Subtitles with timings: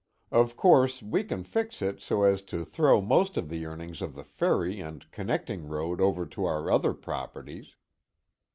[0.31, 4.15] Of course, we can fix it so as to throw most of the earnings of
[4.15, 7.75] the ferry and connecting road over to our other properties.